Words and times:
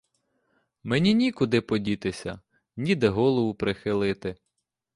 Мені 0.83 1.13
нікуди 1.13 1.61
подітися, 1.61 2.39
ніде 2.77 3.07
голову 3.09 3.53
прихилити! 3.55 4.35